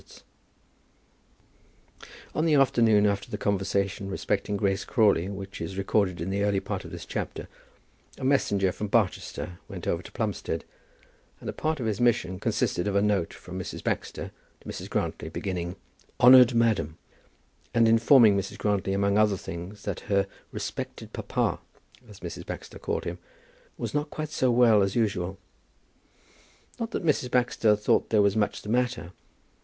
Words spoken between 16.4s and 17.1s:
Madam,"